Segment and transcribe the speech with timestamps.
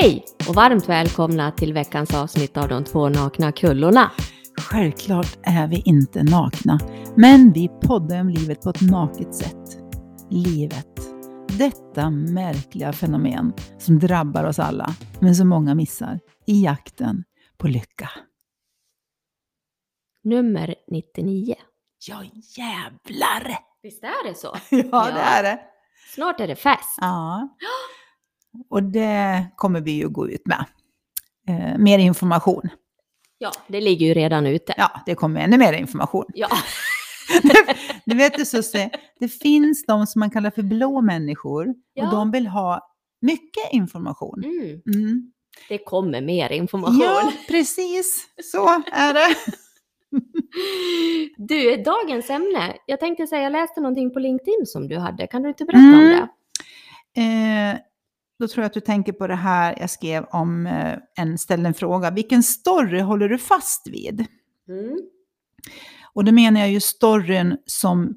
[0.00, 4.10] Hej och varmt välkomna till veckans avsnitt av de två nakna kullorna.
[4.60, 6.78] Självklart är vi inte nakna,
[7.16, 9.78] men vi poddar om livet på ett naket sätt.
[10.30, 10.96] Livet.
[11.58, 14.86] Detta märkliga fenomen som drabbar oss alla,
[15.20, 17.24] men som många missar, i jakten
[17.58, 18.10] på lycka.
[20.24, 21.54] Nummer 99.
[22.08, 22.24] Ja,
[22.56, 23.58] jävlar!
[23.82, 24.56] Visst är det så?
[24.70, 25.60] Ja, det är det.
[26.14, 26.98] Snart är det fest.
[27.00, 27.48] Ja.
[28.70, 30.64] Och det kommer vi ju gå ut med.
[31.48, 32.68] Eh, mer information.
[33.38, 34.74] Ja, det ligger ju redan ute.
[34.76, 36.24] Ja, det kommer ännu mer information.
[36.34, 36.48] Ja.
[38.04, 42.04] Du vet Susie, det finns de som man kallar för blå människor Ja.
[42.04, 44.44] och de vill ha mycket information.
[44.44, 44.80] Mm.
[44.94, 45.32] Mm.
[45.68, 47.00] Det kommer mer information.
[47.02, 48.26] Ja, precis.
[48.52, 49.34] Så är det.
[51.36, 52.76] Du, dagens ämne.
[52.86, 55.26] Jag tänkte säga, jag läste någonting på LinkedIn som du hade.
[55.26, 56.26] Kan du inte berätta om Mm.
[57.14, 57.20] det?
[57.20, 57.76] Eh,
[58.42, 61.68] då tror jag att du tänker på det här jag skrev om eh, en ställde
[61.68, 62.10] en fråga.
[62.10, 64.26] Vilken story håller du fast vid?
[64.68, 64.98] Mm.
[66.14, 68.14] Och då menar jag ju storyn som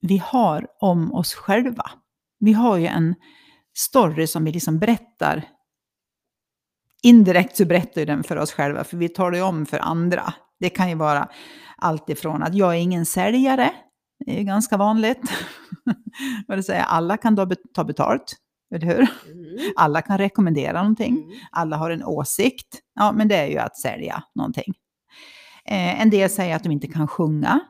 [0.00, 1.90] vi har om oss själva.
[2.38, 3.14] Vi har ju en
[3.76, 5.48] story som vi liksom berättar.
[7.02, 10.34] Indirekt så berättar ju den för oss själva, för vi talar ju om för andra.
[10.60, 11.28] Det kan ju vara
[11.76, 13.70] allt ifrån att jag är ingen säljare,
[14.24, 15.22] det är ju ganska vanligt.
[16.48, 18.36] Vad det säger, alla kan bet- ta betalt,
[18.76, 19.00] eller hur?
[19.32, 19.72] Mm.
[19.76, 21.38] Alla kan rekommendera någonting Mm.
[21.50, 22.80] alla har en åsikt.
[22.94, 24.74] Ja, men det är ju att sälja någonting.
[25.64, 27.60] Eh, en del säger att de inte kan sjunga,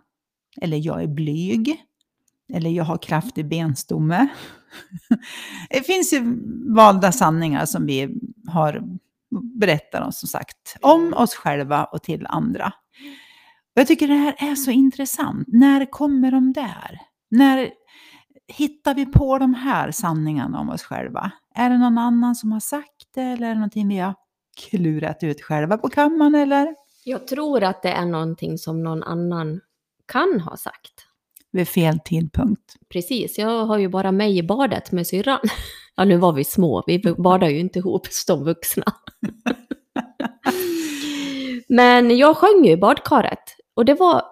[0.61, 1.77] eller jag är blyg,
[2.53, 4.29] eller jag har kraftig benstomme.
[5.71, 6.39] det finns ju
[6.75, 8.09] valda sanningar som vi
[8.49, 8.83] har
[9.61, 12.67] berättat om, som sagt, om oss själva och till andra.
[13.75, 15.49] Och jag tycker det här är så intressant.
[15.49, 17.01] När kommer de där?
[17.31, 17.71] När
[18.49, 21.33] hittar vi på de här sanningarna om oss själva?
[21.55, 24.15] Är det någon annan som har sagt det eller är det någonting vi har
[24.71, 26.75] klurat ut själva på kammaren eller?
[27.05, 29.61] Jag tror att det är någonting som någon annan
[30.13, 30.93] kan ha sagt.
[31.53, 32.77] Vid fel tidpunkt.
[32.89, 35.41] Precis, jag har ju bara mig i badet med syrran.
[35.95, 38.85] Ja, nu var vi små, vi badar ju inte ihop som vuxna.
[41.69, 43.57] Men jag sjöng ju i badkaret.
[43.75, 44.23] Och det var,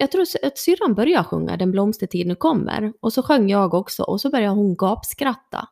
[0.00, 2.92] jag tror att syrran började sjunga Den blomstertid nu kommer.
[3.00, 5.68] Och så sjöng jag också och så började hon gapskratta.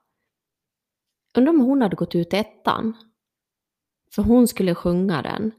[1.36, 2.96] Undrar om hon hade gått ut ettan.
[4.14, 5.52] För hon skulle sjunga den.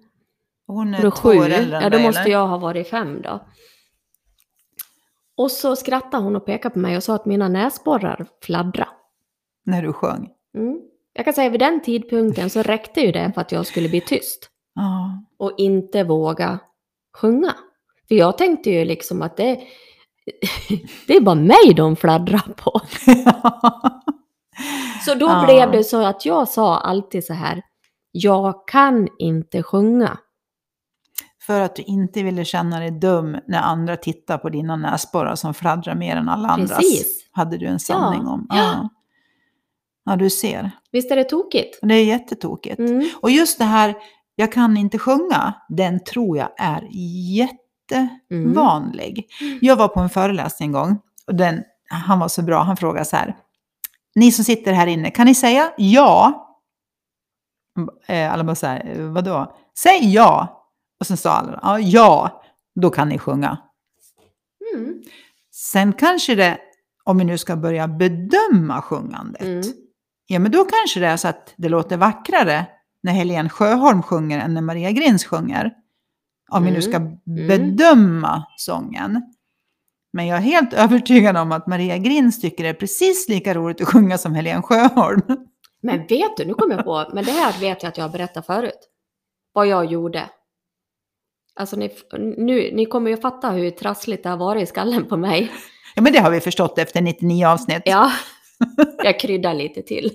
[0.67, 2.31] Hon är Då två sju, år äldre än ja då måste eller?
[2.31, 3.47] jag ha varit fem då.
[5.37, 8.87] Och så skrattade hon och pekade på mig och sa att mina näsborrar fladdra.
[9.65, 10.29] När du sjöng.
[10.57, 10.81] Mm.
[11.13, 14.01] Jag kan säga vid den tidpunkten så räckte ju det för att jag skulle bli
[14.01, 15.23] tyst Ja.
[15.37, 16.59] och inte våga
[17.17, 17.55] sjunga.
[18.07, 19.59] För jag tänkte ju liksom att det,
[21.07, 22.81] det är bara mig de fladdrar på.
[25.05, 25.43] Så då Ja.
[25.45, 27.61] blev det så att jag sa alltid så här,
[28.11, 30.17] jag kan inte sjunga.
[31.45, 35.53] För att du inte ville känna dig dum när andra tittar på dina näsborrar som
[35.53, 36.77] fladdrar mer än alla andras.
[36.77, 37.29] Precis.
[37.31, 38.45] Hade du en sanning om.
[38.49, 38.55] Ja.
[38.55, 38.89] Ja.
[40.05, 40.71] ja, du ser.
[40.91, 41.79] Visst är det tokigt?
[41.81, 42.79] Det är jättetokigt.
[42.79, 43.09] Mm.
[43.21, 43.95] Och just det här,
[44.35, 46.87] jag kan inte sjunga, den tror jag är
[47.91, 49.27] jättevanlig.
[49.61, 53.05] Jag var på en föreläsning en gång och den, han var så bra, han frågade
[53.05, 53.35] så här.
[54.15, 56.39] Ni som sitter här inne, kan ni säga ja?
[58.07, 59.55] Eh, Alla bara så här, "Eh, vadå?
[59.77, 60.59] Säg ja!
[60.99, 62.43] Och sen sa alla, ja, ja,
[62.81, 63.57] då kan ni sjunga.
[64.75, 65.01] Mm.
[65.51, 66.57] Sen kanske det,
[67.03, 69.61] om vi nu ska börja bedöma sjungandet, Mm.
[70.27, 72.65] Ja, men då kanske det är så att det låter vackrare
[73.03, 75.71] när Helene Sjöholm sjunger än när Maria Grins sjunger.
[76.53, 79.21] Om vi nu ska Mm, bedöma sången.
[80.13, 83.81] Men jag är helt övertygad om att Maria Grins tycker det är precis lika roligt
[83.81, 85.21] att sjunga som Helene Sjöholm.
[85.81, 88.11] Men vet du, nu kommer jag på, men det här vet jag att jag har
[88.11, 88.89] berättat förut.
[89.53, 90.29] Vad jag gjorde.
[91.55, 91.91] Alltså ni,
[92.37, 95.51] nu, ni kommer ju fatta hur trassligt det har varit i skallen på mig.
[95.95, 97.81] Ja, men det har vi förstått efter 99 avsnitt.
[97.85, 98.11] Ja,
[99.03, 100.11] jag kryddar lite till.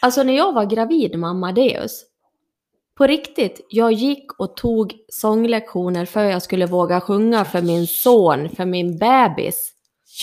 [0.00, 2.02] Alltså när jag var gravid med Amadeus,
[3.00, 7.86] på riktigt, jag gick och tog sånglektioner för att jag skulle våga sjunga för min
[7.86, 9.72] son, för min bebis.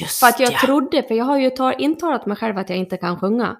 [0.02, 0.60] Just För att jag ja.
[0.60, 3.58] trodde, för jag har ju tar, intalat mig själv att jag inte kan sjunga.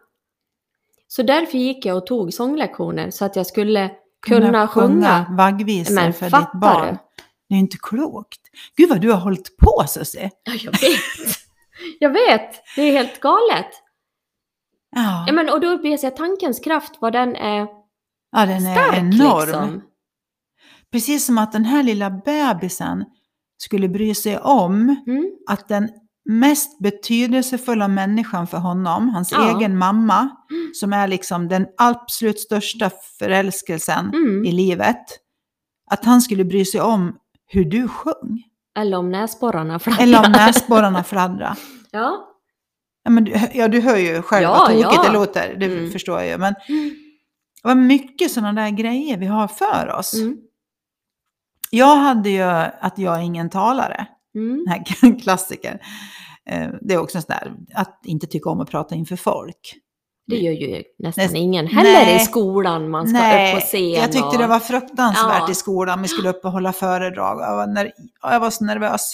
[1.08, 3.92] Så därför gick jag och tog sånglektioner så att jag skulle
[4.28, 5.26] kunna, sjunga.
[5.38, 6.88] vaggvisor Men för ditt barn.
[6.88, 6.98] du?
[7.50, 8.42] Det är inte klokt.
[8.76, 10.32] Gud vad du har hållit på Susie.
[10.44, 11.38] Ja, jag vet.
[12.00, 13.72] Jag vet, det är helt galet.
[14.96, 17.77] Ja, Ja, men, och då blir så här, tankens kraft, vad den är
[18.32, 19.40] ja den är stark enorm.
[19.48, 19.82] liksom.
[20.92, 23.06] Precis som att den här lilla bebisen
[23.58, 25.32] skulle bry sig om Mm.
[25.50, 25.90] att den
[26.30, 29.58] mest betydelsefulla människan för honom, hans Ja.
[29.58, 30.30] egen mamma,
[30.74, 34.46] som är liksom den absolut största förälskelsen Mm.
[34.46, 35.06] i livet,
[35.92, 37.16] att han skulle bry sig om
[37.48, 38.44] hur du sjöng.
[38.80, 40.04] Eller om näsborrarna fladdrar.
[40.04, 41.58] Eller om näsborrarna fladdrar.
[41.92, 42.24] Ja.
[43.04, 45.04] Ja, men ja, du hör ju själv Ja, vad tokigt ja.
[45.04, 45.92] det låter, det Mm.
[45.92, 46.38] förstår jag ju.
[46.38, 46.56] Men
[47.68, 50.14] vad mycket sådana där grejer vi har för oss.
[50.14, 50.38] Mm.
[51.72, 52.42] Jag hade ju
[52.82, 54.58] att jag är ingen talare, Mm.
[54.58, 55.82] den här klassiker.
[56.50, 59.76] Eh, Det är också en sån där, att inte tycka om att prata inför folk.
[60.28, 62.16] Det gör ju nästan Näst- ingen heller Nej.
[62.16, 62.90] i skolan.
[62.90, 63.90] Man ska upp på scen.
[63.92, 64.38] jag tyckte och...
[64.38, 65.52] det var fruktansvärt Ja.
[65.52, 66.02] i skolan.
[66.02, 67.40] Vi skulle upp och hålla föredrag.
[67.42, 67.92] Jag var, ner,
[68.22, 69.14] jag var så nervös.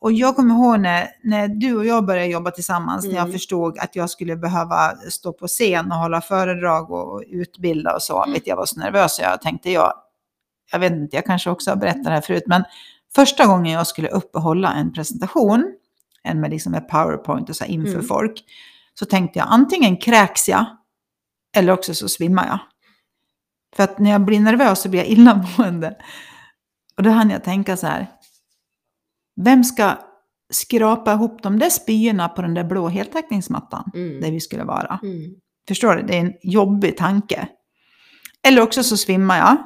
[0.00, 3.32] Och jag kommer ihåg när, när du och jag började jobba tillsammans, när jag Mm.
[3.32, 8.22] förstod att jag skulle behöva stå på scen och hålla föredrag och utbilda och så.
[8.22, 8.32] Mm.
[8.34, 9.92] Vet jag var så nervös och jag tänkte, jag,
[10.72, 12.64] jag vet inte, jag kanske också har berättat det här förut, men
[13.14, 15.64] första gången jag skulle upp och hålla en presentation,
[16.22, 18.06] en med liksom ett powerpoint och så inför Mm.
[18.06, 18.44] folk,
[18.98, 20.64] så tänkte jag antingen kräks jag
[21.56, 22.58] eller också så svimmar jag.
[23.76, 25.96] För att när jag blir nervös så blir jag illamående.
[26.96, 28.06] Och då hann jag tänka så här.
[29.36, 29.92] Vem ska
[30.52, 34.20] skrapa ihop de där spyorna på den där blå heltäckningsmattan Mm.
[34.20, 35.00] där vi skulle vara?
[35.02, 35.34] Mm.
[35.68, 36.02] Förstår du?
[36.02, 37.48] Det är en jobbig tanke.
[38.46, 39.56] Eller också så svimmar jag.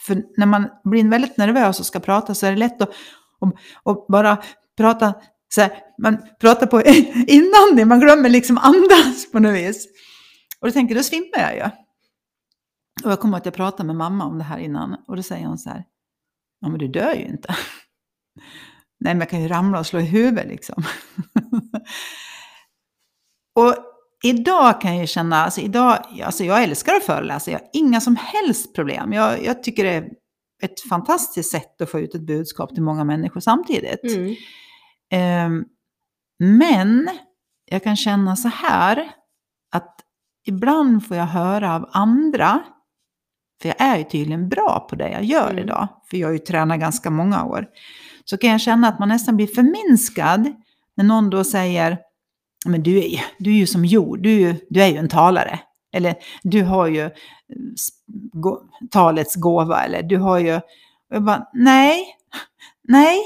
[0.00, 2.88] För när man blir väldigt nervös och ska prata så är det lätt att,
[3.40, 3.54] att,
[3.84, 4.42] att bara
[4.76, 5.14] prata
[5.54, 5.72] så här,
[6.02, 6.82] man pratar på
[7.26, 9.86] inandning, man glömmer liksom andas på något vis.
[10.60, 11.62] Och då tänker jag, då svimmar jag ju.
[13.04, 15.46] Och jag kommer att jag pratade med mamma om det här innan och då säger
[15.46, 15.84] hon så här,
[16.60, 17.56] ja men du dör ju inte.
[19.04, 20.84] Nej men jag kan ju ramla och slå i huvudet liksom.
[23.56, 23.74] och
[24.22, 28.16] idag kan jag känna, alltså idag, alltså jag älskar att föreläsa, jag har inga som
[28.16, 29.12] helst problem.
[29.12, 30.10] Jag, jag tycker det är
[30.62, 34.04] ett fantastiskt sätt att få ut ett budskap till många människor samtidigt.
[34.04, 34.34] Mm.
[35.12, 35.64] Ehm,
[36.38, 37.08] men
[37.70, 39.10] jag kan känna så här
[39.72, 40.00] att
[40.46, 42.60] ibland får jag höra av andra,
[43.62, 45.64] för jag är ju tydligen bra på det jag gör Mm.
[45.64, 47.66] idag, för jag har ju tränat ganska många år,
[48.24, 50.52] så kan jag känna att man nästan blir förminskad
[50.96, 51.98] när någon då säger
[52.66, 54.96] men du är, ju- du är ju som jord, du, är ju- du är ju
[54.96, 55.60] en talare.
[55.92, 57.10] Eller du har ju eh,
[58.90, 60.54] talets gåva, eller du har ju...
[60.56, 62.04] Och jag bara, nej,
[62.82, 63.18] nej,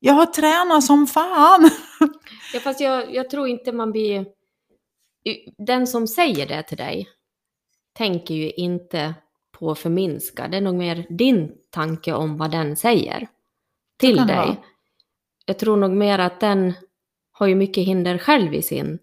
[0.00, 1.70] jag har tränat som fan.
[2.54, 4.26] Ja, fast jag, jag tror inte man blir...
[5.66, 7.08] Den som säger det till dig
[7.96, 9.14] tänker ju inte
[9.58, 10.48] på förminska.
[10.48, 13.28] Det är nog mer din tanke om vad den säger
[13.98, 14.36] till dig.
[14.36, 14.56] vara.
[15.46, 16.72] Jag tror nog mer att den
[17.32, 18.98] har ju mycket hinder själv i sin...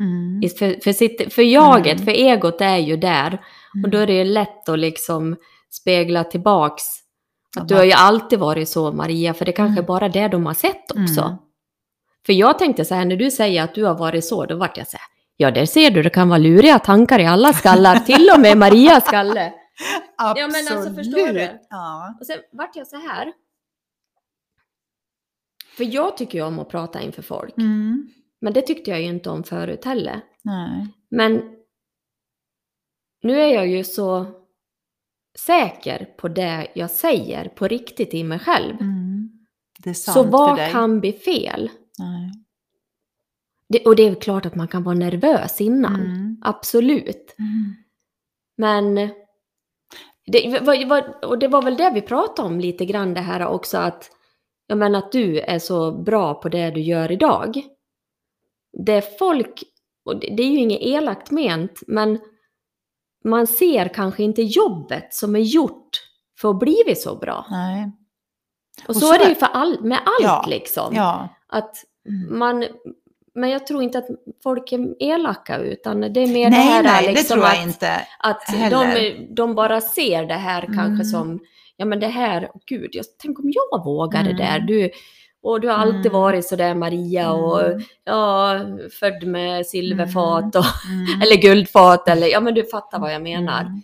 [0.00, 0.40] Mm.
[0.58, 2.04] För, för, sitt, för jaget, Mm.
[2.04, 3.44] för egot är ju där.
[3.84, 5.36] Och då är det ju lätt att liksom
[5.70, 6.82] spegla tillbaks.
[7.56, 9.84] Ja, Att du har ju alltid varit så Maria, för det kanske Mm.
[9.84, 11.20] är bara det de har sett också.
[11.20, 11.36] Mm.
[12.26, 14.76] För jag tänkte så här, när du säger att du har varit så, då vart
[14.76, 17.96] jag så här, ja där ser du, det kan vara luriga tankar i alla skallar,
[18.06, 19.52] till och med Marias skalle.
[20.16, 20.52] Absolut.
[20.66, 21.58] men alltså, förstår du?
[21.70, 22.16] Ja.
[22.20, 23.32] Och sen vart jag så här.
[25.80, 28.08] För jag tycker ju om att prata inför folk, Mm.
[28.40, 30.20] men det tyckte jag ju inte om förut heller.
[30.42, 30.86] Nej.
[31.10, 31.42] Men
[33.22, 34.26] nu är jag ju så
[35.38, 38.74] säker på det jag säger på riktigt i mig själv.
[38.80, 39.30] Mm.
[39.78, 40.70] Det är sant Så för vad dig.
[40.72, 41.70] kan bli fel?
[41.98, 42.30] Nej.
[43.68, 46.00] Det, och det är klart att man kan vara nervös innan.
[46.00, 46.36] Mm.
[46.42, 47.34] Absolut.
[47.38, 47.74] Mm.
[48.56, 48.94] Men
[50.26, 50.60] det,
[51.26, 54.10] och det var väl det vi pratade om lite grann det här också att,
[54.70, 57.62] jag menar att du är så bra på det du gör idag.
[58.86, 59.62] Det folk,
[60.04, 62.18] och det, det är ju inget elakt ment, men
[63.24, 65.88] man ser kanske inte jobbet som är gjort
[66.40, 67.46] för att bli så bra.
[67.50, 67.92] Nej.
[68.82, 70.94] Och, Och så, så är det ju för all, med allt Ja, liksom.
[70.94, 71.28] Ja.
[71.48, 71.76] Att
[72.08, 72.38] Mm.
[72.38, 72.64] man,
[73.34, 74.06] men jag tror inte att
[74.42, 77.60] folk är elaka utan det är mer det Nej, här nej, liksom det tror jag
[77.60, 78.06] att, inte.
[78.18, 79.34] att de, heller.
[79.36, 81.04] de bara ser det här kanske Mm.
[81.04, 81.40] som,
[81.80, 84.36] ja men det här, gud, jag, tänk om jag vågar det Mm.
[84.36, 84.60] där.
[84.60, 84.90] Du,
[85.42, 86.12] och du har alltid Mm.
[86.20, 87.80] varit sådär Maria och Mm.
[88.04, 88.58] ja,
[89.00, 91.22] född med silverfat och, Mm.
[91.22, 93.60] eller guldfat eller, ja men du fattar vad jag menar.
[93.60, 93.82] Mm.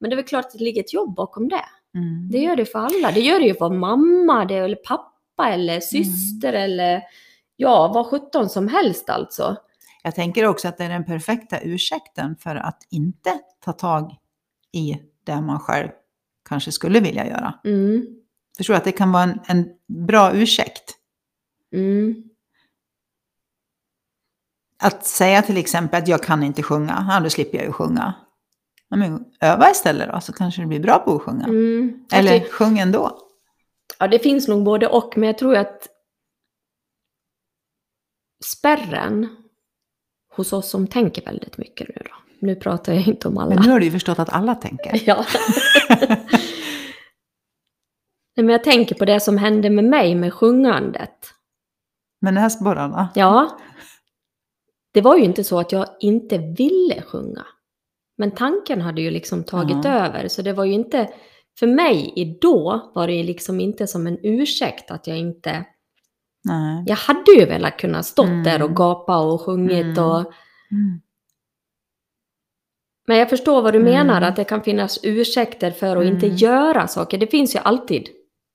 [0.00, 1.64] Men det är väl klart att det ligger ett jobb bakom det.
[1.94, 2.28] Mm.
[2.30, 3.10] Det gör det för alla.
[3.14, 5.12] Det gör det ju för mamma, det, eller pappa
[5.46, 5.60] Mm.
[5.60, 7.02] eller syster eller
[7.56, 9.56] ja, vad sjutton som helst alltså.
[10.02, 13.30] Jag tänker också att det är den perfekta ursäkten för att inte
[13.64, 14.16] ta tag
[14.72, 15.88] i det man själv
[16.48, 17.54] kanske skulle vilja göra.
[17.64, 18.06] Mm.
[18.56, 19.68] Förstår du att det kan vara en, en
[20.06, 20.94] bra ursäkt?
[21.72, 22.14] Mm.
[24.78, 28.14] Att säga till exempel att jag kan inte sjunga, ja, då slipper jag ju sjunga.
[28.88, 31.44] Ja, men öva istället då, så kanske du blir bra på att sjunga.
[31.44, 32.04] Mm.
[32.12, 33.18] Eller det, sjung ändå.
[33.98, 35.88] ja, det finns nog både och, men jag tror att
[38.44, 39.28] spärren
[40.32, 42.25] hos oss som tänker väldigt mycket nu då.
[42.40, 43.54] Nu pratar jag inte om alla.
[43.54, 45.02] Men nu har du ju förstått att alla tänker.
[45.06, 45.24] Ja.
[48.36, 51.30] Nej, men jag tänker på det som hände med mig med sjungandet.
[52.20, 53.08] Men näsborrarna?
[53.14, 53.58] Ja.
[54.94, 57.46] Det var ju inte så att jag inte ville sjunga.
[58.18, 59.90] Men tanken hade ju liksom tagit Ja.
[60.06, 60.28] över.
[60.28, 61.08] Så det var ju inte,
[61.58, 65.64] för mig då var det liksom inte som en ursäkt att jag inte,
[66.44, 66.84] Nej.
[66.86, 68.44] jag hade ju velat kunna stått Mm.
[68.44, 70.04] där och gapa och sjungit Mm.
[70.04, 70.18] och,
[70.70, 71.00] Mm.
[73.06, 73.92] Men jag förstår vad du Mm.
[73.92, 76.36] menar, att det kan finnas ursäkter för att inte Mm.
[76.38, 77.18] göra saker.
[77.18, 78.08] Det finns ju alltid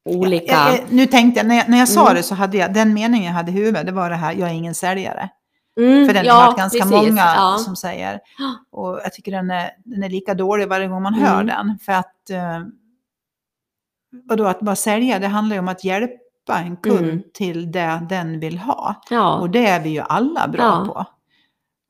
[0.10, 0.52] olika.
[0.54, 2.16] Jag, jag, nu tänkte jag, när jag, när jag sa Mm.
[2.16, 4.50] det så hade jag, den meningen jag hade i huvudet, det var det här, jag
[4.50, 5.30] är ingen säljare.
[5.80, 7.58] Mm, För den ja, har varit ganska precis, många ja.
[7.66, 8.20] som säger.
[8.38, 8.80] Ja.
[8.80, 11.26] Och jag tycker den är, den är lika dålig varje gång man Mm.
[11.26, 11.78] hör den.
[11.86, 12.60] För att, eh,
[14.24, 17.22] vadå, att bara sälja, det handlar ju om att hjälpa en kund Mm.
[17.34, 18.96] till det den vill ha.
[19.10, 19.36] Ja.
[19.40, 20.94] Och det är vi ju alla bra Ja.
[20.94, 21.06] på.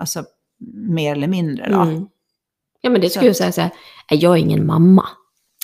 [0.01, 0.23] Alltså,
[0.73, 2.07] mer eller mindre då.
[2.81, 3.71] Ja men det skulle jag säga så här,
[4.11, 5.05] "Nej, jag är ingen mamma.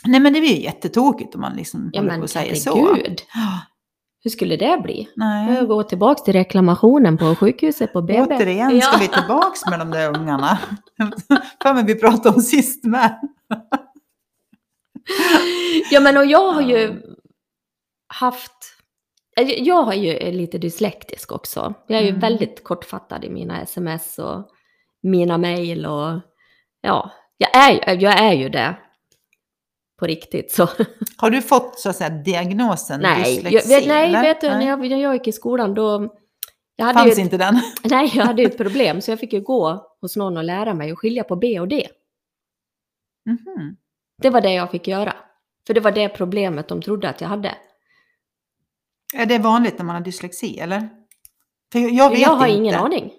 [0.05, 2.55] Nej men det blir ju jättetokigt om man liksom Ja håller men på och säger
[2.55, 2.97] så.
[3.33, 3.59] Ja,
[4.23, 5.09] hur skulle det bli?
[5.15, 5.53] Nej.
[5.55, 8.21] Jag går tillbaka till reklamationen på sjukhuset på BB.
[8.35, 8.97] Återigen ska Ja.
[8.99, 10.59] vi tillbaks med de där ungarna.
[11.63, 13.19] För mig vi pratade om sist med.
[15.91, 17.01] Ja men och jag har ju
[18.07, 18.51] haft,
[19.39, 21.73] eh, jag har ju är lite dyslektisk också.
[21.87, 22.19] Jag är ju Mm.
[22.21, 24.47] väldigt kortfattad i mina sms och
[25.03, 26.19] mina mejl och
[26.87, 28.75] ja, jag är, jag är ju det.
[29.99, 30.69] På riktigt så.
[31.17, 33.69] Har du fått så att säga diagnosen Nej, jag, dyslexi?
[33.69, 34.21] vet, nej eller?
[34.21, 34.57] vet du, Nej.
[34.57, 36.15] när jag, när jag gick i skolan då...
[36.75, 37.61] Jag Fanns ett, inte den?
[37.83, 40.73] Nej, jag hade ju ett problem så jag fick ju gå hos någon och lära
[40.73, 41.87] mig att skilja på B och D.
[43.25, 43.77] Mhm.
[44.21, 45.15] Det var det jag fick göra.
[45.67, 47.55] För det var det problemet de trodde att jag hade.
[49.15, 50.89] Är det vanligt när man har dyslexi eller?
[51.71, 52.57] För jag, jag vet jag har inte.
[52.59, 53.11] ingen aning.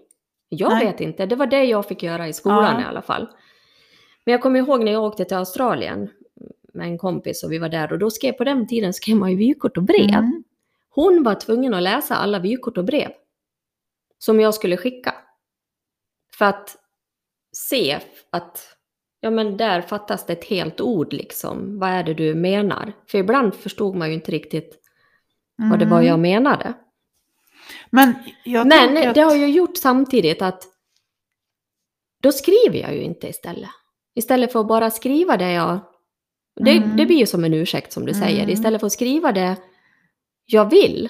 [0.49, 0.87] Jag Nej.
[0.87, 1.27] vet inte.
[1.27, 2.81] Det var det jag fick göra i skolan Ja.
[2.81, 3.29] i alla fall.
[4.29, 6.11] Men jag kommer ihåg när jag åkte till Australien
[6.73, 9.31] med en kompis och vi var där och då skrev på den tiden skrev man
[9.31, 10.11] ju vykort och brev.
[10.11, 10.45] Mm.
[10.89, 13.11] Hon var tvungen att läsa alla vykort och brev
[14.19, 15.15] som jag skulle skicka.
[16.33, 16.77] För att
[17.53, 17.99] se
[18.31, 18.77] att,
[19.21, 21.79] ja men där fattas det ett helt ord liksom.
[21.79, 22.93] Vad är det du menar?
[23.11, 24.79] För ibland förstod man ju inte riktigt
[25.71, 26.09] vad det var Mm.
[26.09, 26.75] jag menade.
[27.91, 29.15] Men jag Men tänker att...
[29.15, 30.63] det har ju gjort samtidigt att
[32.23, 33.71] då skriver jag ju inte istället.
[34.19, 35.79] Istället för att bara skriva det jag...
[36.65, 36.97] Det, Mm.
[36.97, 38.39] det blir ju som en ursäkt som du säger.
[38.43, 38.51] Mm.
[38.51, 39.57] Istället för att skriva det
[40.47, 41.09] jag vill.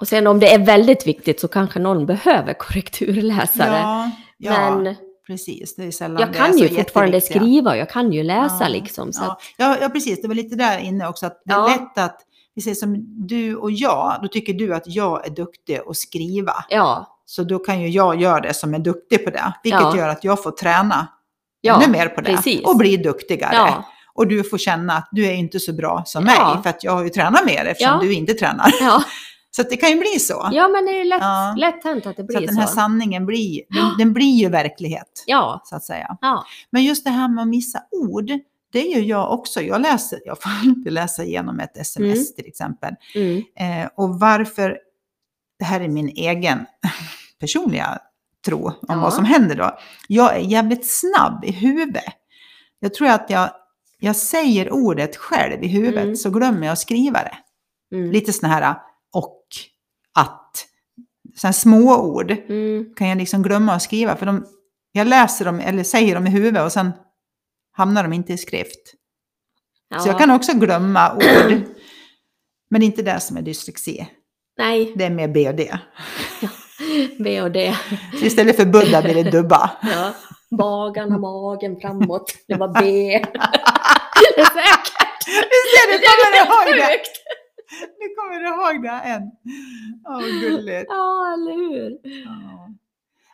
[0.00, 3.78] Och sen om det är väldigt viktigt så kanske någon behöver korrekturläsare.
[3.78, 4.94] Ja, ja Men
[5.26, 5.76] precis.
[5.76, 9.12] Det är sällan jag kan ju fortfarande skriva och jag kan ju läsa Ja, liksom.
[9.12, 9.38] Så Ja.
[9.56, 10.22] Ja, ja, precis.
[10.22, 11.26] Det var lite där inne också.
[11.26, 11.68] Att det är Ja.
[11.68, 12.20] lätt att,
[12.54, 16.54] vi säger som du och jag, då tycker du att jag är duktig att skriva.
[16.68, 19.52] ja, Så då kan ju jag göra det som är duktig på det.
[19.62, 19.96] Vilket Ja.
[19.96, 21.08] gör att jag får träna
[21.64, 22.36] ja, ännu mer på det.
[22.36, 22.60] precis.
[22.64, 23.54] Och bli duktigare.
[23.54, 26.54] ja, Och du får känna att du är inte så bra som Ja.
[26.54, 26.62] mig.
[26.62, 28.70] För att jag har ju tränat mer eftersom du inte tränar.
[29.56, 30.48] Så att det kan ju bli så.
[30.52, 31.54] ja, men det är lätt, Ja.
[31.58, 32.46] lätt hänt att det så blir att så.
[32.50, 35.24] den här sanningen blir, den, den blir ju verklighet.
[35.26, 36.16] Ja, Så att säga.
[36.20, 38.30] ja, Men just det här med att missa ord,
[38.72, 39.60] det gör jag också.
[39.60, 42.24] Jag läser, jag får inte läsa igenom ett sms Mm.
[42.36, 42.94] till exempel.
[43.14, 43.36] mm,
[43.82, 44.78] Eh, och varför,
[45.58, 46.66] det här är min egen
[47.40, 47.98] personliga
[48.44, 48.96] tro om Ja.
[49.00, 49.78] vad som händer då.
[50.08, 52.04] Jag är jävligt snabb i huvudet.
[52.80, 53.50] Jag tror att jag,
[53.98, 56.16] jag säger ordet själv i huvudet Mm.
[56.16, 57.36] så glömmer jag att skriva det.
[57.96, 58.76] mm, Lite sådana här
[59.12, 59.42] och,
[60.14, 60.66] att,
[61.36, 62.94] sådana små ord mm.
[62.96, 64.16] kan jag liksom glömma att skriva.
[64.16, 64.46] För de,
[64.92, 66.92] jag läser dem eller säger dem i huvudet och sen
[67.72, 68.94] hamnar de inte i skrift.
[69.88, 69.98] Ja.
[69.98, 71.62] Så jag kan också glömma ord.
[72.70, 74.08] Men det är inte det som är dyslexi.
[74.58, 75.78] Nej, Det är mer B och D.
[77.18, 77.74] B och D.
[78.18, 79.70] Så istället för Buddha blir det dubba.
[79.82, 80.12] Ja.
[80.62, 82.34] Har magen framåt.
[82.48, 82.80] Det var B.
[84.36, 84.94] det är säkert.
[85.26, 86.98] Du ser, du kommer ihåg det!
[88.00, 89.22] Nu kommer du ihåg det än.
[90.08, 90.86] Åh, gulligt.
[90.88, 91.90] Ja, eller hur?
[92.24, 92.68] Ja.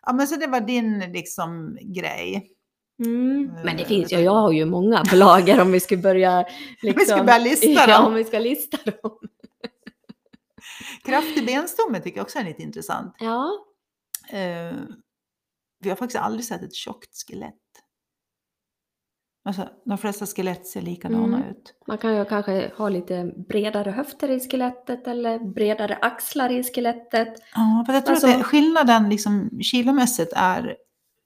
[0.06, 2.50] ja, men så det var din liksom grej.
[3.04, 3.50] Mm.
[3.64, 6.44] Men det finns ju, jag har ju många på lager om vi ska börja
[6.82, 8.06] liksom, ska börja lista Ja, dem.
[8.06, 9.18] om vi ska lista dem.
[11.04, 13.14] Kraftig benstomme tycker jag också är lite intressant.
[13.18, 13.50] Ja,
[14.32, 14.76] Eh,
[15.82, 17.54] vi har faktiskt aldrig sett ett tjockt skelett.
[19.44, 21.50] Alltså, de flesta skelett ser likadana Mm.
[21.50, 21.74] ut.
[21.86, 27.34] man kan ju kanske ha lite bredare höfter i skelettet eller bredare axlar i skelettet.
[27.54, 30.76] Ja, för jag tror Alltså- att det, skillnaden liksom, kilomässigt är,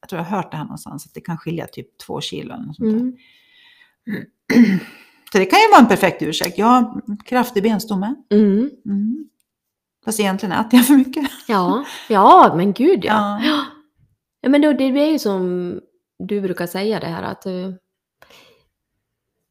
[0.01, 2.55] jag tror jag har hört det här någonstans, att det kan skilja typ två kilo.
[2.55, 2.79] Eller sånt.
[2.81, 3.17] Mm.
[5.33, 6.59] Så det kan ju vara en perfekt ursäkt.
[6.59, 8.15] Jag har kraftig benstomme.
[8.31, 8.71] Mm.
[8.87, 9.29] Mm.
[10.05, 11.31] Fast egentligen äter jag för mycket.
[11.47, 13.41] Ja, ja men gud ja.
[13.45, 13.65] Ja.
[14.41, 15.81] ja men då, det är ju som
[16.19, 17.79] du brukar säga det här att du,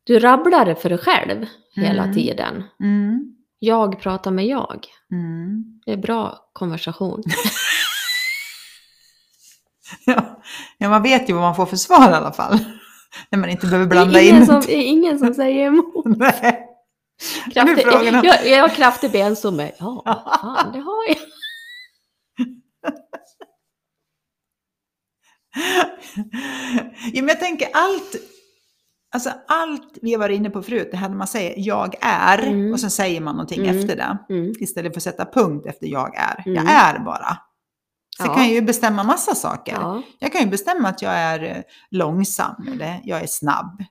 [0.04, 1.46] du rabblar det för dig själv
[1.76, 2.16] hela Mm.
[2.16, 2.64] tiden.
[2.80, 3.36] Mm.
[3.60, 4.86] Jag pratar med jag.
[5.12, 5.64] Mm.
[5.86, 7.24] Det är bra konversation.
[10.06, 10.42] Ja.
[10.78, 12.60] ja, man vet ju vad man får för svar i alla fall.
[13.30, 15.66] När man inte behöver Det blanda är ingen, in som, det är ingen som säger
[15.68, 16.06] emot.
[16.18, 16.68] Nej.
[17.54, 19.72] Frågan om- jag, jag har kraftig benstomme.
[19.80, 21.18] Ja, vad fan, det har jag.
[27.14, 28.16] ja, men jag tänker allt,
[29.16, 32.40] alltså allt vi har varit inne på förut, det här när man säger jag är
[32.48, 32.74] Mm.
[32.74, 33.80] och sen säger man någonting Mm.
[33.80, 34.18] efter det.
[34.30, 34.54] Mm.
[34.60, 36.44] Istället för att sätta punkt efter jag är.
[36.46, 36.68] Jag Mm.
[36.68, 37.38] är bara.
[38.18, 38.34] Så Ja.
[38.34, 39.74] kan jag ju bestämma massa saker.
[39.74, 40.02] Ja.
[40.20, 41.58] Jag kan ju bestämma att jag är eh,
[41.92, 43.84] långsam eller jag är snabb.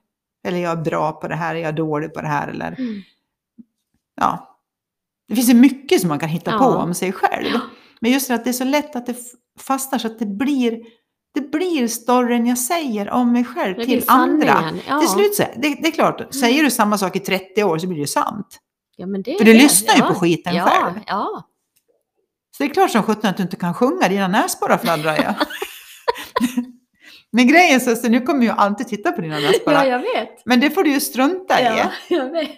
[0.47, 2.47] Eller jag är bra på det här, jag är dålig på det här.
[2.47, 3.01] Eller, Mm.
[4.15, 4.59] Ja.
[5.27, 6.57] Det finns ju mycket som man kan hitta Ja.
[6.57, 7.47] på om sig själv.
[7.53, 7.59] Ja.
[8.01, 9.15] Men just det att det är så lätt att det
[9.59, 10.79] fastnar så att det blir,
[11.33, 14.63] det blir storyn jag säger om mig själv Det till andra.
[14.87, 14.99] Ja.
[14.99, 17.87] Till slut, så, det, det är klart, säger du samma sak i 30 år så
[17.87, 18.59] blir det sant.
[18.95, 19.57] Ja, men det För du det.
[19.59, 20.99] lyssnar ju på skiten själv.
[21.07, 21.43] Ja,
[22.57, 25.23] Så det är klart som sjutton att du inte kan sjunga, dina näsborrar fladdrar ju.
[27.35, 29.85] Men grejen så nu kommer jag alltid titta på dina näsborrar.
[29.85, 30.45] ja, jag vet.
[30.45, 31.63] Men det får du ju strunta i.
[31.63, 32.49] Ja, jag vet.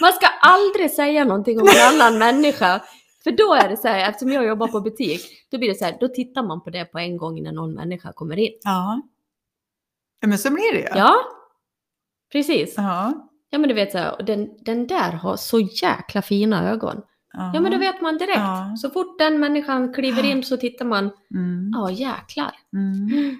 [0.00, 2.80] Man ska aldrig säga någonting om en annan människa.
[3.24, 5.20] För då är det så här, eftersom jag jobbar på butik,
[5.50, 7.74] då blir det så här, då tittar man på det på en gång när någon
[7.74, 8.52] människa kommer in.
[8.62, 9.02] Ja.
[10.20, 10.88] Ja, men så blir det ju.
[10.98, 11.14] Ja,
[12.32, 12.74] precis.
[12.76, 13.12] Ja.
[13.50, 17.02] Ja, men du vet så här, den, den där har så jäkla fina ögon.
[17.32, 18.38] Ja, men då vet man direkt.
[18.38, 18.74] Ja.
[18.82, 21.70] Så fort den människan kliver in så tittar man, Mm.
[21.74, 22.54] ja jäklar.
[22.72, 23.36] Mm.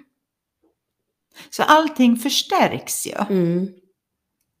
[1.49, 3.15] Så allting förstärks ju.
[3.29, 3.67] Mm.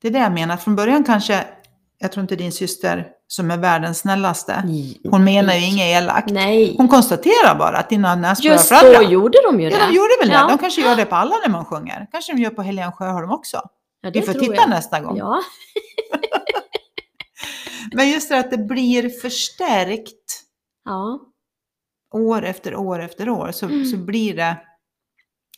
[0.01, 0.57] Det är det jag menar.
[0.57, 1.45] Från början kanske,
[1.97, 4.63] jag tror inte din syster som är världens snällaste,
[5.09, 6.29] hon menar ju inget elakt.
[6.29, 6.75] Nej.
[6.77, 9.75] Hon konstaterar bara att dina näsborrar Just då gjorde de ju det.
[9.75, 10.35] Ja, de gjorde väl det.
[10.35, 10.47] Ja.
[10.47, 12.07] De kanske gör det på alla när man sjunger.
[12.11, 13.61] Kanske de gör på Helene Sjöholm också.
[14.01, 14.69] Ja, det Vi får titta jag.
[14.69, 15.17] nästa gång.
[15.17, 15.41] Ja.
[17.93, 20.43] Men just det att det blir förstärkt
[20.85, 21.19] ja.
[22.13, 23.85] år efter år efter år så, Mm.
[23.85, 24.57] så blir det,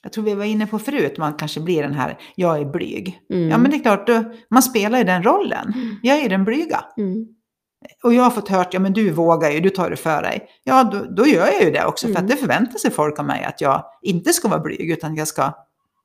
[0.04, 3.20] jag tror vi var inne på förut, man kanske blir den här, jag är blyg.
[3.34, 3.50] Mm.
[3.50, 4.10] Ja men det är klart,
[4.50, 5.74] man spelar ju den rollen.
[6.02, 6.84] Jag är den blyga.
[6.98, 7.26] Mm.
[8.04, 10.48] Och jag har fått hört, ja men du vågar ju, du tar det för dig.
[10.64, 12.24] Ja, då, då gör jag ju det också, för Mm.
[12.24, 15.28] att det förväntar sig folk av mig att jag inte ska vara blyg, utan jag
[15.28, 15.54] ska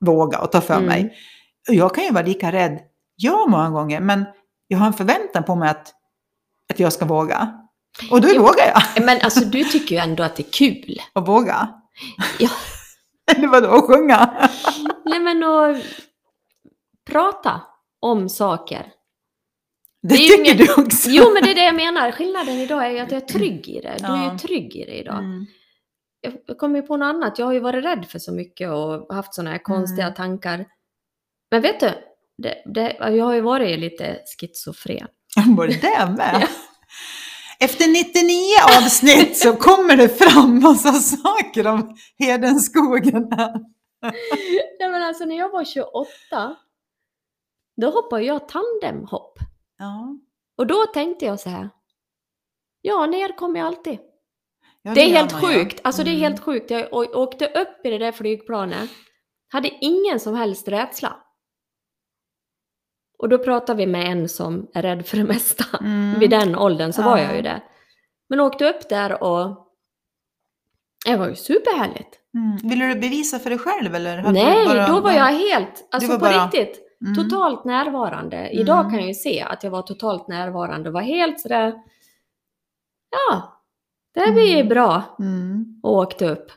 [0.00, 0.86] våga och ta för Mm.
[0.86, 1.12] mig.
[1.68, 2.78] Och jag kan ju vara lika rädd,
[3.16, 4.24] ja många gånger, men
[4.68, 5.92] jag har en förväntan på mig att,
[6.72, 7.52] att jag ska våga.
[8.10, 8.40] Och då Jo.
[8.42, 9.04] vågar jag.
[9.04, 11.00] Men alltså du tycker ju ändå att det är kul.
[11.12, 11.68] Och våga.
[12.38, 12.48] Ja.
[13.36, 14.48] Eller vadå, sjunga?
[15.04, 15.76] Nej men att
[17.10, 17.60] prata
[18.00, 18.92] om saker.
[20.02, 21.10] Det, Det är tycker inget- du också.
[21.10, 22.12] Jo men det är det jag menar.
[22.12, 23.96] Skillnaden idag är ju att jag är trygg i det.
[23.98, 24.32] Du är Ja.
[24.32, 25.18] ju trygg i det idag.
[25.18, 25.46] Mm.
[26.46, 27.38] Jag- kommer ju på något annat.
[27.38, 30.14] Jag har ju varit rädd för så mycket och haft sådana här konstiga Mm.
[30.14, 30.64] tankar.
[31.50, 31.90] Men vet du,
[32.42, 35.08] det, det, jag har ju varit lite schizofren.
[35.56, 36.38] Var det det med?
[36.42, 36.48] Ja.
[37.60, 43.28] Efter 99 avsnitt så kommer det fram massa saker om Hedenskogen.
[44.80, 46.56] Nej men alltså när jag var 28,
[47.76, 49.38] då hoppade jag tandemhopp.
[49.78, 50.16] Ja,
[50.58, 51.70] Och då tänkte jag så här.
[52.80, 53.98] Ja, ner kommer jag alltid.
[54.82, 55.58] ja, Det är gör helt man ju.
[55.58, 55.80] sjukt.
[55.84, 56.22] Alltså det är Mm.
[56.22, 56.70] helt sjukt.
[56.70, 58.90] Jag åkte upp i det där flygplanet.
[59.48, 61.16] Hade ingen som helst rädsla.
[63.18, 65.64] Och då pratar vi med en som är rädd för det mesta.
[65.80, 66.18] Mm.
[66.20, 67.24] Vid den åldern så var Ja.
[67.24, 67.62] jag ju det.
[68.28, 69.68] Men åkte upp där och
[71.06, 72.18] det var ju superhärligt.
[72.34, 72.56] Mm.
[72.70, 74.32] Ville du bevisa för dig själv eller?
[74.32, 77.14] Nej, bara- då var jag helt, alltså var på bara- riktigt, Mm.
[77.14, 78.48] totalt närvarande.
[78.52, 78.90] Idag Mm.
[78.90, 81.74] kan jag ju se att jag var totalt närvarande och var helt sådär,
[83.10, 83.60] ja,
[84.14, 84.68] det blir Mm.
[84.68, 85.02] bra.
[85.18, 85.80] Mm.
[85.82, 86.52] Och åkte upp.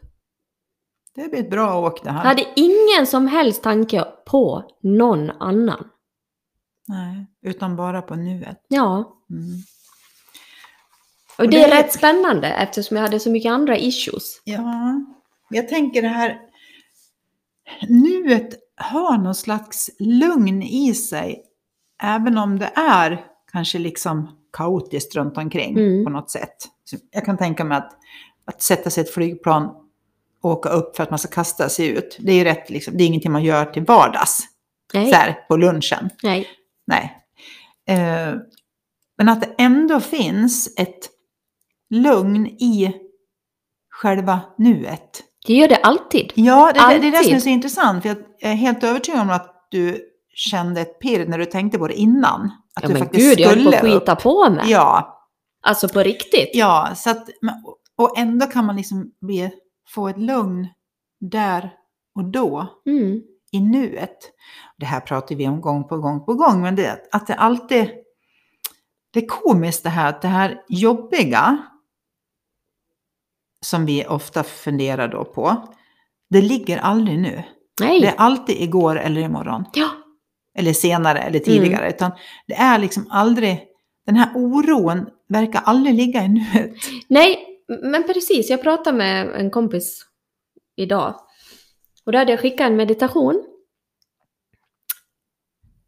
[1.16, 2.20] Det blir ett bra åk det här.
[2.20, 5.90] Jag hade ingen som helst tanke på någon annan.
[6.88, 8.66] Nej, utan bara på nuet.
[8.68, 9.62] Ja, Mm.
[11.38, 14.42] och, Och det, det är rätt spännande eftersom jag hade så mycket andra issues.
[14.44, 15.02] Ja,
[15.50, 16.40] jag tänker det här
[17.90, 21.44] nuet har någon slags lugn i sig.
[22.04, 26.04] Även om det är kanske liksom kaotiskt runt omkring Mm.
[26.06, 26.56] på något sätt.
[26.84, 27.94] Så jag kan tänka mig att,
[28.46, 29.70] att sätta sig i ett flygplan
[30.42, 32.18] och åka upp för att man ska kasta sig ut.
[32.20, 34.40] Det är ju rätt, liksom, det är ingenting man gör till vardags.
[34.94, 36.10] Nej, Så här, på lunchen.
[36.24, 36.48] nej.
[36.88, 37.18] Nej.
[37.90, 38.36] Eh,
[39.18, 41.10] men att det ändå finns ett
[41.90, 42.94] lugn i
[43.90, 45.24] själva nuet.
[45.48, 46.32] Det gör det alltid.
[46.36, 47.44] Ja, det, det, det är det som är Alltid.
[47.44, 48.02] så intressant.
[48.04, 48.18] För jag
[48.52, 50.02] är helt övertygad om att du
[50.34, 52.42] kände ett pirr när du tänkte på det innan.
[52.76, 54.00] Att Ja du men faktiskt gud, jag höll på att skulle upp.
[54.02, 54.66] skita på mig.
[54.72, 55.14] Ja.
[55.64, 56.50] Alltså på riktigt.
[56.54, 57.30] Ja, så att,
[57.98, 59.52] och ändå kan man liksom bli,
[59.90, 60.68] få ett lugn
[61.20, 61.72] där
[62.16, 63.22] och då, Mm.
[63.52, 64.18] I nuet.
[64.78, 67.90] Det här pratar vi om gång på gång på gång, men det, att det alltid...
[69.12, 71.58] Det är komiskt det här, att det här jobbiga
[73.66, 75.68] som vi ofta funderar då på,
[76.30, 77.44] det ligger aldrig nu.
[77.82, 78.02] Nej.
[78.02, 79.66] Det är alltid igår eller imorgon.
[79.74, 79.90] Ja.
[80.58, 81.90] Eller senare eller tidigare.
[81.90, 82.12] Utan
[82.48, 83.64] det är liksom aldrig,
[84.06, 86.74] den här oron verkar aldrig ligga i nuet.
[87.08, 87.46] Nej,
[87.82, 88.50] men precis.
[88.50, 90.06] Jag pratade med en kompis
[90.76, 91.16] idag.
[92.08, 93.46] Och då hade jag skickat en meditation.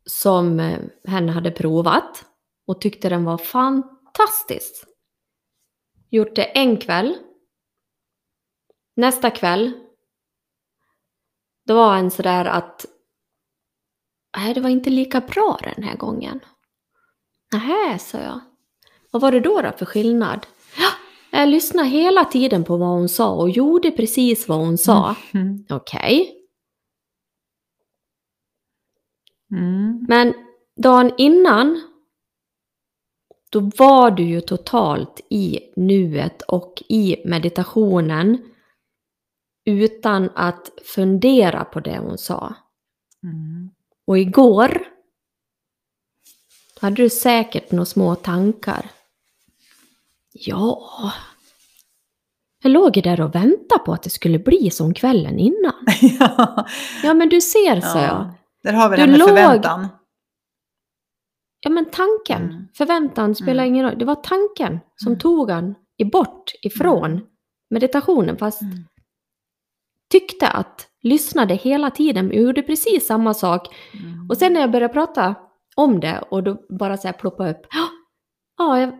[0.05, 2.25] Som eh, henne hade provat.
[2.67, 4.85] Och tyckte den var fantastisk.
[6.09, 7.17] Gjort det en kväll.
[8.95, 9.71] Nästa kväll.
[11.65, 12.85] Då var en sådär att.
[14.37, 16.39] Nej, det var inte lika bra den här gången.
[17.51, 18.39] Nähä, sa jag.
[19.11, 20.47] Vad var det då, då för skillnad?
[21.31, 25.15] Ja, jag lyssnade hela tiden på vad hon sa och gjorde precis vad hon sa.
[25.33, 25.65] Mm.
[25.69, 26.35] Okej.
[29.51, 30.05] Mm.
[30.07, 30.33] Men
[30.75, 31.81] dagen innan,
[33.49, 38.37] då var du ju totalt i nuet och i meditationen
[39.65, 42.55] utan att fundera på det hon sa.
[43.23, 43.69] Mm.
[44.05, 44.87] Och igår
[46.79, 48.91] hade du säkert några små tankar.
[50.45, 51.11] Ja,
[52.63, 55.73] jag låg ju där och väntade på att det skulle bli som kvällen innan.
[56.19, 56.65] ja.
[57.03, 58.29] Ja, men du ser, sa jag.
[58.63, 59.87] Där har vi Du det med låg- förväntan.
[61.61, 62.43] Ja, men tanken.
[62.43, 62.67] Mm.
[62.73, 63.73] Förväntan spelar Mm.
[63.75, 63.99] ingen roll.
[63.99, 65.19] Det var tanken som Mm.
[65.19, 67.21] tog han i bort ifrån
[67.69, 68.37] meditationen.
[68.37, 68.77] Fast Mm.
[70.11, 73.67] tyckte att, lyssnade hela tiden, men gjorde precis samma sak.
[73.93, 74.29] Mm.
[74.29, 75.35] Och sen när jag började prata
[75.75, 77.61] om det och då bara så här ploppa upp.
[77.71, 77.87] "Ja,
[78.57, 78.93] Ja, jag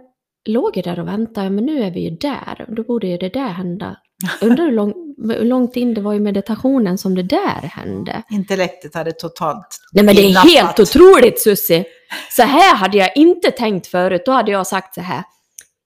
[0.49, 2.65] låg ju där och väntade, men nu är vi ju där.
[2.67, 3.97] Då borde ju det där hända.
[4.41, 8.23] Undrar hur, lång, hur långt in det var i meditationen som det där hände.
[8.29, 11.85] Intellektet hade totalt Nej men det är helt otroligt Sussi!
[12.29, 14.21] Så här hade jag inte tänkt förut.
[14.25, 15.23] Då hade jag sagt så här.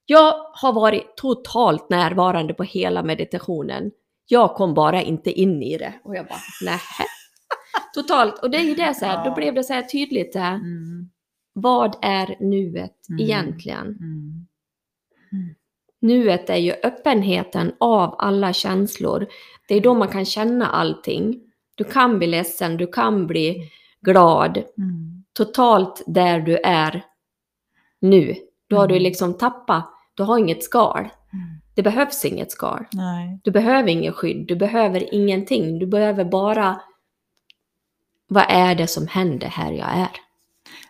[0.06, 3.92] Jag har varit totalt närvarande på hela meditationen.
[4.28, 5.94] Jag kom bara inte in i det.
[6.04, 6.80] Och jag bara, nej.
[7.94, 8.40] Totalt.
[8.44, 10.56] Och det är ju det så här, då blev det så här tydligt så här.
[10.56, 11.10] Mm.
[11.54, 13.22] Vad är nuet Mm.
[13.26, 13.88] egentligen?
[13.88, 14.48] Mm.
[16.02, 19.28] Nuet är ju öppenheten av alla känslor.
[19.68, 21.40] Det är då man kan känna allting.
[21.76, 23.70] Du kan bli ledsen, du kan bli
[24.02, 24.58] glad.
[24.58, 25.24] Mm.
[25.34, 27.06] Totalt där du är
[28.02, 28.36] nu.
[28.70, 29.04] Då har du Mm.
[29.04, 31.00] liksom tappat, du har inget skal.
[31.00, 31.14] Mm.
[31.76, 32.86] Det behövs inget skal.
[32.92, 33.40] Nej.
[33.44, 35.80] Du behöver inget skydd, du behöver ingenting.
[35.80, 36.82] Du behöver bara,
[38.28, 40.10] vad är det som händer här jag är?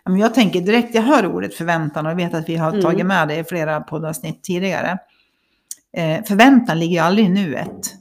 [0.04, 2.82] Jag tänker direkt, jag hör ordet förväntan och jag vet att vi har Mm.
[2.82, 4.98] tagit med det i flera poddavsnitt tidigare.
[5.96, 7.94] Eh, förväntan ligger ju aldrig i nuet.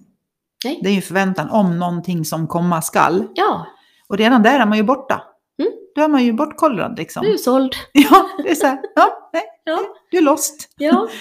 [0.65, 0.79] Nej.
[0.83, 3.27] Det är ju förväntan om någonting som komma skall.
[3.35, 3.67] Ja,
[4.07, 5.23] Och redan där är man ju borta.
[5.59, 5.71] Mm.
[5.95, 7.23] Då är man ju bortkollrad liksom.
[7.23, 7.73] du är såld.
[7.93, 9.79] Ja, det är så här, ja, nej, Ja,
[10.11, 10.69] du är lost.
[10.77, 11.07] ja.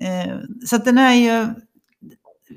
[0.00, 0.34] Eh,
[0.66, 1.48] så att den är ju,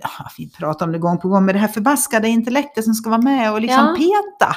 [0.01, 3.09] ja, vi pratar om det gång på gång, men det här förbaskade intellektet som ska
[3.09, 3.95] vara med och liksom Ja.
[3.97, 4.55] peta.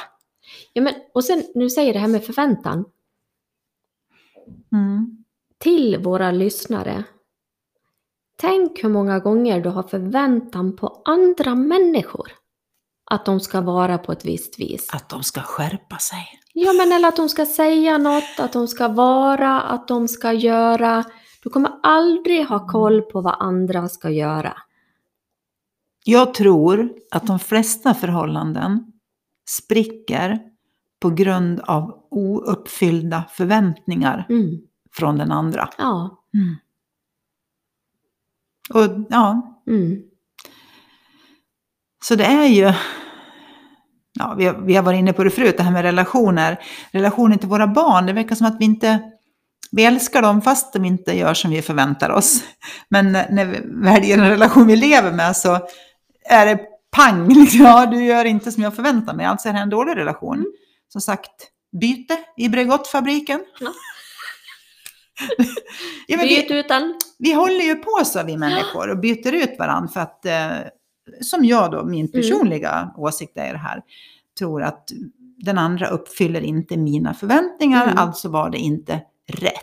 [0.73, 2.85] Ja men, och sen, nu säger det här med förväntan.
[4.71, 5.23] Mm.
[5.57, 7.03] Till våra lyssnare.
[8.37, 12.31] Tänk hur många gånger du har förväntan på andra människor.
[13.05, 14.89] Att de ska vara på ett visst vis.
[14.93, 16.39] Att de ska skärpa sig.
[16.53, 20.33] Ja, men eller att de ska säga något, att de ska vara, att de ska
[20.33, 21.03] göra.
[21.43, 24.57] Du kommer aldrig ha koll på vad andra ska göra.
[26.05, 28.93] Jag tror att de flesta förhållanden
[29.49, 30.39] spricker
[31.03, 34.57] på grund av ouppfyllda förväntningar Mm.
[34.95, 35.69] från den andra.
[35.77, 36.19] Ja.
[38.73, 40.01] Och ja, Mm.
[42.05, 42.73] så det är ju,
[44.19, 46.59] ja, vi har, vi har varit inne på det förut, det här med relationer.
[46.91, 48.99] Relationer till våra barn, det verkar som att vi inte,
[49.71, 52.43] vi älskar dem fast de inte gör som vi förväntar oss.
[52.89, 55.59] Men när vi väljer en relation vi lever med så
[56.29, 56.59] är det
[56.91, 59.95] pang, liksom, ja du gör inte som jag förväntar mig, alltså är det en dålig
[59.95, 60.45] relation.
[60.93, 61.01] Mm.
[61.01, 61.31] Som sagt,
[61.81, 63.39] byte i Bregottfabriken.
[63.59, 63.73] Ja.
[66.07, 66.95] ja, men vi, Byt utan.
[67.19, 70.57] vi håller ju på så vi människor och byter ut varandra för att, eh,
[71.21, 73.81] som jag då, min personliga åsikt är det här,
[74.39, 74.89] tror att
[75.37, 77.97] den andra uppfyller inte mina förväntningar, Mm.
[77.97, 79.53] alltså var det inte rätt.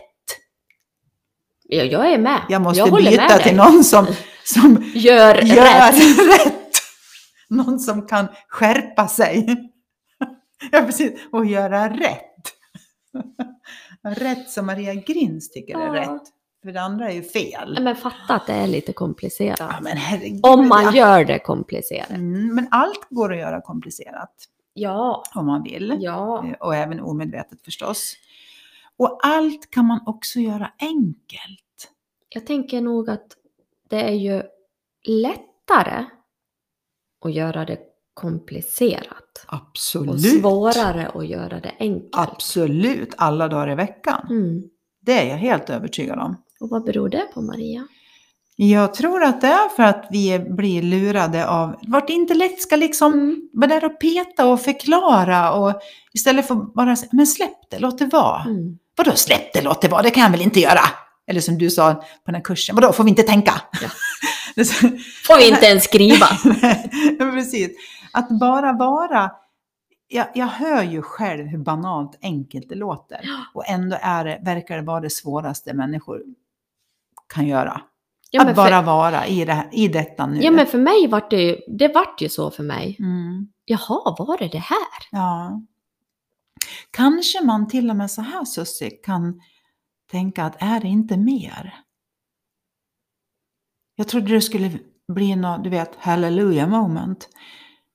[1.63, 2.41] Ja, jag är med.
[2.49, 3.43] Jag måste med byta dig.
[3.43, 4.07] till någon som,
[4.43, 6.17] som Gör, gör rätt.
[6.47, 6.81] rätt.
[7.49, 9.57] Någon som kan skärpa sig.
[10.71, 11.19] ja, precis.
[11.31, 12.53] Och göra rätt.
[14.17, 16.01] rätt som Maria Grins tycker är Ja.
[16.01, 16.21] rätt.
[16.63, 17.77] För det andra är ju fel.
[17.81, 19.59] Men fatta att det är lite komplicerat.
[19.59, 20.39] Ja, herregud.
[20.45, 20.93] Om man ja.
[20.95, 22.09] gör det komplicerat.
[22.09, 24.33] Mm, men allt går att göra komplicerat
[24.73, 25.23] Ja.
[25.35, 25.97] om man vill.
[25.99, 26.45] Ja.
[26.47, 28.13] Eh, Och även omedvetet förstås.
[28.97, 31.91] Och allt kan man också göra enkelt.
[32.29, 33.27] Jag tänker nog att
[33.89, 34.43] det är ju
[35.07, 36.05] lättare
[37.25, 37.79] att göra det
[38.13, 39.20] komplicerat.
[39.47, 40.41] Och Absolut.
[40.41, 42.09] svårare att göra det enkelt.
[42.13, 44.27] Absolut, alla dagar i veckan.
[44.29, 44.61] Mm.
[45.05, 46.35] Det är jag helt övertygad om.
[46.59, 47.87] Och vad beror det på Maria?
[48.55, 53.13] Jag tror att det är för att vi blir lurade av vart intellekt ska liksom
[53.13, 53.49] Mm.
[53.53, 55.81] vara där och peta och förklara och
[56.13, 58.41] istället för bara säga, men släpp det, låt det vara.
[58.43, 58.77] Mm.
[58.97, 60.81] Vadå släpp det, låt det vara, det kan jag väl inte göra?
[61.27, 63.53] Eller som du sa på den här kursen, vadå får vi inte tänka?
[63.81, 63.87] Ja.
[65.27, 66.25] Får vi inte ens skriva?
[67.33, 67.69] precis.
[68.13, 69.31] Att bara vara,
[70.07, 73.21] jag, jag hör ju själv hur banalt enkelt det låter.
[73.53, 76.23] Och ändå är det, verkar det vara det svåraste människor
[77.33, 77.81] kan göra.
[78.31, 80.41] Ja, att bara för, vara i, det i detta nu.
[80.41, 82.95] ja men för mig vart det ju, det vart ju så för mig.
[82.99, 84.77] Mm, Jaha, var det det här?
[85.11, 85.61] ja.
[86.91, 89.41] Kanske man till och med så här Sussi kan
[90.11, 91.75] tänka att är det inte mer?
[93.95, 97.29] Jag trodde det skulle bli något, du vet, hallelujah moment.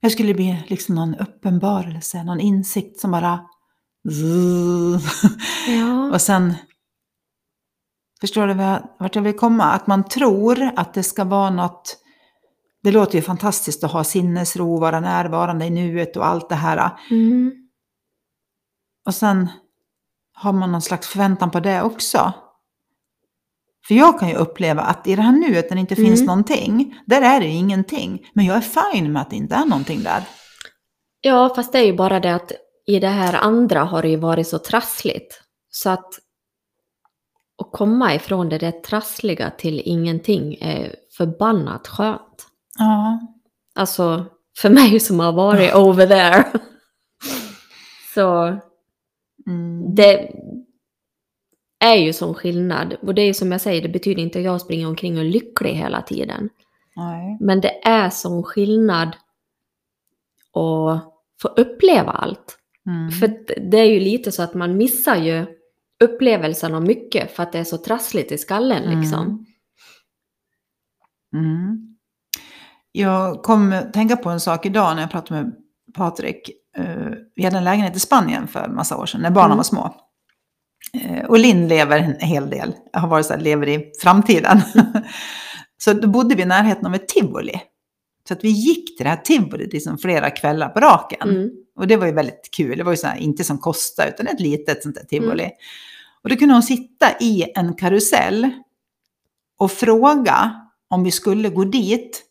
[0.02, 3.40] Det skulle bli liksom någon uppenbarelse, någon insikt som bara...
[5.68, 6.10] Ja.
[6.14, 6.54] Och sen...
[8.20, 9.64] Förstår du jag- vart jag vill komma?
[9.64, 11.98] Att man tror att det ska vara något...
[12.82, 16.90] Det låter ju fantastiskt att ha sinnesro, vara närvarande i nuet och allt det här.
[17.10, 17.52] Mm.
[19.06, 19.48] Och sen
[20.32, 22.32] har man någon slags förväntan på det också.
[23.88, 26.26] För jag kan ju uppleva att i det här nuet när det inte finns Mm.
[26.26, 28.26] någonting, där är det ingenting.
[28.34, 30.22] Men jag är fine med att det inte är någonting där.
[31.20, 32.52] Ja, fast det är ju bara det att
[32.86, 35.40] i det här andra har det ju varit så trassligt.
[35.70, 36.06] Så att
[37.62, 42.46] att komma ifrån det där trassliga till ingenting är förbannat skönt.
[42.78, 43.20] Ja.
[43.74, 44.24] Alltså,
[44.58, 46.44] för mig som har varit over there.
[48.14, 48.58] Så
[49.46, 49.94] Mm.
[49.94, 50.30] det
[51.84, 52.94] är ju som skillnad.
[53.02, 55.28] Och det är som jag säger, det betyder inte att jag springer omkring och är
[55.28, 56.48] lycklig hela tiden.
[56.96, 57.38] Nej.
[57.40, 59.08] Men det är som skillnad
[60.52, 61.12] att
[61.42, 62.58] få uppleva allt.
[62.86, 63.10] Mm.
[63.10, 63.28] För
[63.70, 65.46] det är ju lite så att man missar ju
[66.04, 69.46] upplevelsen av mycket för att det är så trassligt i skallen liksom.
[71.34, 71.96] Mm.
[72.92, 75.52] Jag kom tänka på en sak idag när jag pratade med
[75.94, 76.50] Patrik.
[76.76, 79.56] Eh, Vi hade en lägenhet i Spanien för en massa år sedan när barnen Mm.
[79.56, 79.94] var små.
[81.04, 82.72] Eh, Och Linn lever en hel del.
[82.92, 84.60] Jag har varit så här, lever i framtiden.
[85.78, 87.60] så då bodde vi i närheten av ett tivoli.
[88.28, 91.28] Så att vi gick till det här tivolit liksom flera kvällar på raken.
[91.30, 91.50] Mm.
[91.76, 92.78] Och det var ju väldigt kul.
[92.78, 95.42] Det var ju så här, inte som Costa utan ett litet sånt där tivoli.
[95.44, 95.54] Mm.
[96.22, 98.50] Och då kunde hon sitta i en karusell
[99.58, 102.22] och fråga om vi skulle gå dit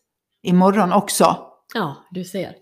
[0.42, 1.36] imorgon också.
[1.74, 2.52] Ja, du ser.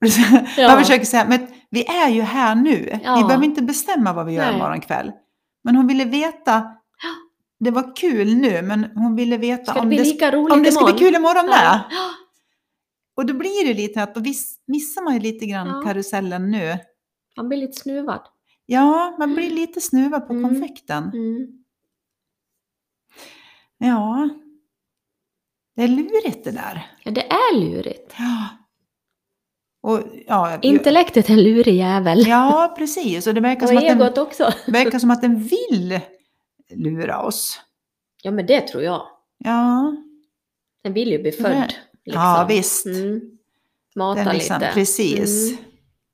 [0.00, 0.78] Man Ja.
[0.80, 3.00] försöker säga, men vi är ju här nu.
[3.04, 3.16] Ja.
[3.16, 4.54] Vi behöver inte bestämma vad vi gör Nej.
[4.54, 5.12] imorgon kväll.
[5.64, 6.76] Men hon ville veta,
[7.60, 10.72] det var kul nu, men hon ville veta Ska det om det, roligt om det
[10.72, 11.80] ska bli kul imorgon med.
[11.90, 12.10] Ja.
[13.16, 14.20] Och då blir det lite att då
[14.66, 15.82] missar man ju lite grann Ja.
[15.82, 16.78] karusellen nu.
[17.36, 18.20] Man blir lite snuvad.
[18.66, 20.50] Ja, man blir lite snuvad på Mm.
[20.50, 21.04] konfekten.
[21.04, 21.46] Mm.
[23.78, 24.28] Ja,
[25.76, 26.86] det är lurigt det där.
[27.04, 28.14] Ja, det är lurigt.
[28.18, 28.48] Ja.
[29.82, 32.26] Och, ja, Intellektet är en lurig jävel.
[32.26, 33.26] Ja, precis.
[33.26, 34.52] Och det verkar Och som, att den, egot också.
[34.66, 36.00] verkar som att den vill
[36.74, 37.60] lura oss.
[38.22, 39.02] Ja, men det tror jag.
[39.38, 39.92] Ja,
[40.84, 41.52] Den vill ju bli född.
[41.52, 41.70] Det-
[42.04, 42.22] Liksom.
[42.22, 42.86] ja visst.
[42.86, 43.20] Mm.
[43.96, 44.72] Mata Den liksom, lite.
[44.72, 45.50] precis.
[45.52, 45.64] Mm.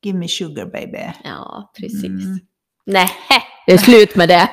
[0.02, 1.12] Give me sugar baby.
[1.24, 2.05] Ja, precis.
[2.05, 2.38] Mm.
[2.87, 3.09] Nej,
[3.66, 4.50] det är slut med det.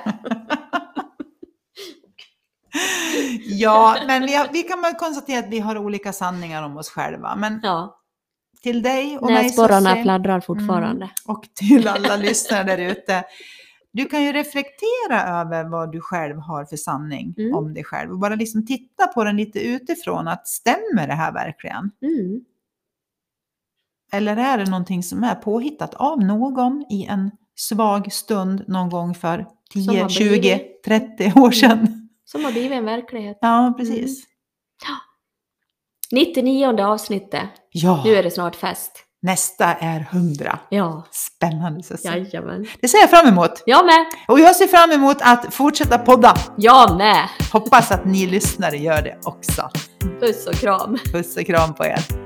[3.46, 6.90] Ja, men vi, har, vi kan bara konstatera att vi har olika sanningar om oss
[6.90, 7.36] själva.
[7.36, 8.00] Men Ja,
[8.64, 11.10] till dig och mig näsborrarna fladdrar fortfarande.
[11.26, 13.24] och till alla lyssnare där ute.
[13.92, 17.56] Du kan ju reflektera över vad du själv har för sanning Mm.
[17.56, 18.12] om dig själv.
[18.12, 20.28] Och bara liksom titta på den lite utifrån.
[20.28, 21.92] Att stämmer det här verkligen?
[22.02, 22.42] Mm.
[24.12, 29.16] Eller är det någonting som är påhittat av någon i en svag stund någon gång
[29.16, 30.84] för Som 10, har 20, blivit.
[30.86, 32.10] 30 år sedan?
[32.26, 33.38] Som har blivit en verklighet.
[33.42, 34.24] Ja, precis.
[36.14, 37.50] 99 avsnittet.
[37.72, 38.92] Ja, Nu är det snart fest.
[39.22, 40.60] nästa är 100.
[40.70, 42.12] Ja, Spännande Susie.
[42.18, 42.66] jajamän.
[42.82, 43.64] Det ser jag fram emot.
[43.66, 44.06] Jag med.
[44.28, 46.36] Och jag ser fram emot att fortsätta podda.
[46.58, 47.28] Jag med.
[47.52, 49.70] Hoppas att ni lyssnare gör det också.
[50.20, 50.98] Puss och kram.
[51.14, 52.23] Puss och kram på er.